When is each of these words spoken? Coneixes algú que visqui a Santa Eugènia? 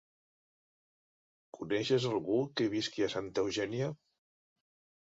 Coneixes 1.59 2.09
algú 2.15 2.41
que 2.57 2.71
visqui 2.73 3.07
a 3.11 3.13
Santa 3.17 3.47
Eugènia? 3.47 3.93